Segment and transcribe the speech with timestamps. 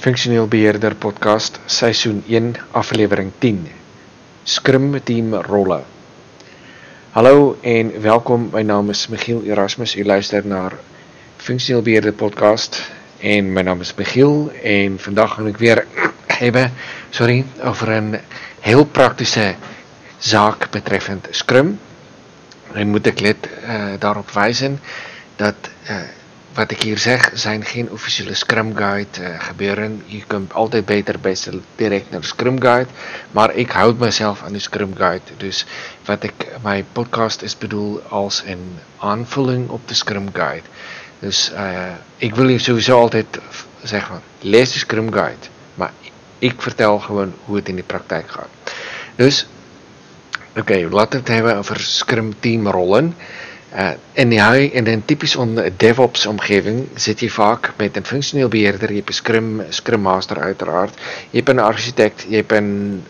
[0.00, 3.68] Funksioneel Beheerder Podcast Seisoen 1 Aflewering 10
[4.44, 5.82] Scrum Team Rolle.
[7.12, 10.72] Hallo en welkom, my naam is Michiel Erasmus, u luister naar
[11.36, 12.80] Funksioneel Beheerder Podcast.
[13.18, 15.84] En my naam is Michiel en vandag gaan ek weer
[16.40, 16.72] hebben,
[17.10, 18.16] sorry, over een
[18.60, 19.54] heel praktische
[20.18, 21.76] zaak betreffend Scrum
[22.72, 24.80] en moet ek let uh, daarop wijzen
[25.36, 26.00] dat uh,
[26.54, 30.02] wat ek hier zeg zijn geen officiële Scrum Guide uh, gebeuren.
[30.06, 32.90] Je kunt altijd beter best direct naar de Scrum Guide,
[33.30, 35.24] maar ik houd mezelf aan de Scrum Guide.
[35.36, 35.66] Dus
[36.04, 36.32] wat ik
[36.62, 40.66] mijn podcast is bedoel als een aanvulling op de Scrum Guide.
[41.18, 43.38] Dus uh, ik wil je sowieso altijd
[43.82, 45.92] zeggen, lees de Scrum Guide, maar
[46.38, 48.48] ik vertel gewoon hoe het in de praktijk gaat.
[49.14, 49.46] Dus,
[50.56, 53.14] oké, laten we het hebben over Scrum Team rollen.
[53.76, 54.32] Uh, in,
[54.72, 55.36] in een typisch
[55.76, 60.40] DevOps omgeving zit je vaak met een functioneel beheerder, je hebt een Scrum, Scrum Master
[60.40, 60.94] uiteraard,
[61.30, 63.02] je hebt een architect, je hebt een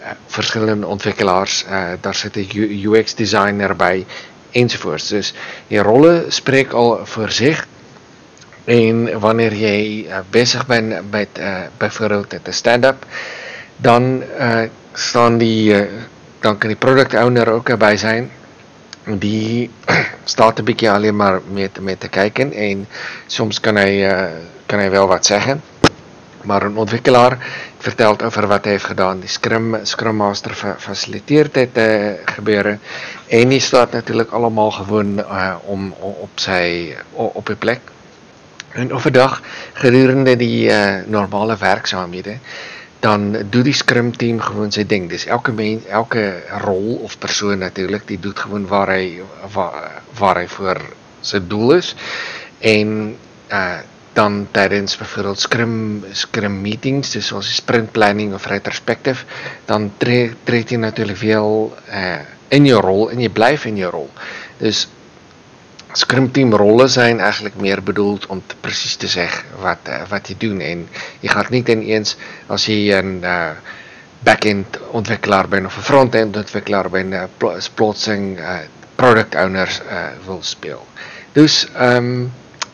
[0.00, 4.06] uh, verschillende ontwikkelaars, uh, daar zit een UX designer bij,
[4.50, 5.08] enzovoorts.
[5.08, 5.34] Dus
[5.66, 7.66] je rollen spreken al voor zich.
[8.64, 11.28] En wanneer jij bezig bent met
[11.76, 13.06] bijvoorbeeld de stand-up,
[13.76, 14.22] dan
[16.40, 18.30] dan kan die product owner ook erbij zijn
[19.04, 19.70] die
[20.24, 22.88] staat een beetje alleen maar mee te, mee te kijken en
[23.26, 24.30] soms kan hij, uh,
[24.66, 25.62] kan hij wel wat zeggen.
[26.42, 27.38] Maar een ontwikkelaar
[27.78, 29.20] vertelt over wat hij heeft gedaan.
[29.20, 32.80] Die Scrum, Scrum Master fa faciliteert dit uh, gebeuren.
[33.26, 37.80] En die staat natuurlijk allemaal gewoon uh, om, op, zijn, op een plek.
[38.68, 42.40] En overdag, gedurende die uh, normale werkzaamheden,
[43.02, 45.08] dan doet die scrum team gewoon sy ding.
[45.10, 46.22] Dis elke mens, elke
[46.62, 49.22] rol of persoon natuurlik, die doen gewoon waar hy
[49.54, 50.78] waar, waar hy voor
[51.20, 51.94] sy doel is.
[52.60, 53.16] En
[53.50, 53.80] uh
[54.12, 55.76] dan tydens byvoorbeeld scrum
[56.12, 59.24] scrum meetings, dis soos sprint planning of retrospective,
[59.64, 62.20] dan tree tree jy natuurlik wel uh
[62.52, 64.10] in jou rol en jy bly in jou rol.
[64.60, 64.84] Dus
[65.92, 70.34] Scrum team rolle zijn eigenlijk meer bedoeld om precies te zeggen wat, uh, wat je
[70.36, 70.60] doet.
[70.60, 70.88] En
[71.20, 72.16] je gaat niet ineens,
[72.46, 73.50] als je een uh,
[74.18, 77.22] back-end ontwikkelaar bent of een front-end ontwikkelaar bent, uh,
[77.74, 78.54] plotseling uh,
[78.94, 79.80] product owners
[80.24, 80.78] wil spelen.
[81.32, 82.32] Dus um,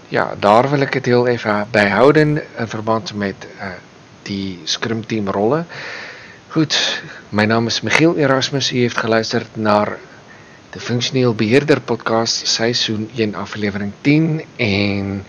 [0.09, 3.35] ja, daar wil ik het heel even bij houden in verband met
[4.23, 5.67] die Scrum team rollen.
[6.49, 8.73] Goed, mijn naam is Michiel Erasmus.
[8.73, 9.99] U heeft geluisterd naar
[10.71, 15.25] de Funksioneel Beheerder Podcast seisoen 1 aflevering 10 en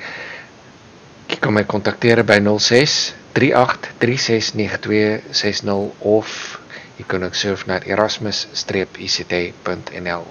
[1.30, 6.60] jy kan my kontakteer by 06 38 369260 of
[7.00, 10.26] jy kan ook surf na erasmus-ict.nl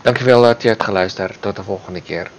[0.00, 2.28] Dankjewel dat jy het geluister, tot die volgende keer